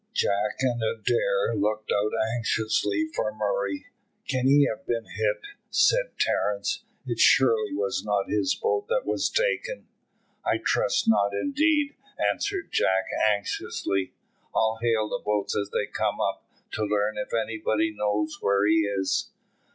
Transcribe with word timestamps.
Jack 0.15 0.55
and 0.61 0.81
Adair 0.81 1.53
looked 1.53 1.91
out 1.91 2.09
anxiously 2.35 3.05
for 3.13 3.31
Murray. 3.31 3.85
"Can 4.27 4.47
he 4.47 4.65
have 4.67 4.83
been 4.87 5.05
hit?" 5.05 5.41
said 5.69 6.17
Terence. 6.17 6.83
"It 7.05 7.19
surely 7.19 7.75
was 7.75 8.01
not 8.03 8.27
his 8.27 8.55
boat 8.55 8.87
that 8.87 9.05
was 9.05 9.29
taken." 9.29 9.89
"I 10.43 10.57
trust 10.57 11.07
not 11.07 11.35
indeed," 11.35 11.93
answered 12.33 12.71
Jack, 12.71 13.05
anxiously. 13.29 14.15
"I'll 14.55 14.79
hail 14.81 15.07
the 15.07 15.21
boats 15.23 15.55
as 15.55 15.69
they 15.69 15.85
come 15.85 16.19
up, 16.19 16.47
to 16.71 16.83
learn 16.83 17.19
if 17.19 17.31
anybody 17.35 17.93
knows 17.95 18.39
where 18.41 18.65
he 18.65 18.79
is." 18.97 19.29